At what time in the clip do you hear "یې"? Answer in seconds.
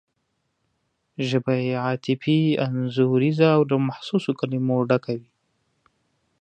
1.65-1.73